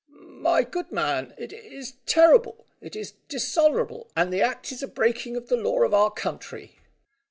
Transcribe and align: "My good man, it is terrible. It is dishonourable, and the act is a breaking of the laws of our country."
"My 0.13 0.63
good 0.63 0.91
man, 0.91 1.35
it 1.37 1.53
is 1.53 1.93
terrible. 2.07 2.65
It 2.81 2.95
is 2.95 3.13
dishonourable, 3.27 4.09
and 4.15 4.33
the 4.33 4.41
act 4.41 4.71
is 4.71 4.81
a 4.81 4.87
breaking 4.87 5.37
of 5.37 5.47
the 5.47 5.57
laws 5.57 5.85
of 5.85 5.93
our 5.93 6.09
country." 6.09 6.79